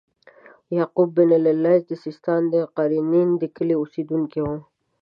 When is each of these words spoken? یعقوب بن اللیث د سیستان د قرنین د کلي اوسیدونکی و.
یعقوب 0.77 1.09
بن 1.15 1.29
اللیث 1.37 1.81
د 1.87 1.91
سیستان 2.03 2.41
د 2.53 2.55
قرنین 2.75 3.29
د 3.41 3.43
کلي 3.55 3.75
اوسیدونکی 3.79 4.39
و. 4.43 4.47